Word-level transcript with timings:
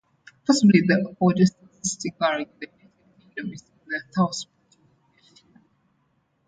Possibly 0.47 0.81
the 0.81 1.15
oldest 1.19 1.57
existing 1.61 2.13
garage 2.19 2.41
in 2.41 2.47
the 2.59 2.67
United 2.79 3.35
Kingdom 3.35 3.53
is 3.53 3.61
in 3.61 4.01
Southport 4.13 4.35
Lancashire. 4.99 5.61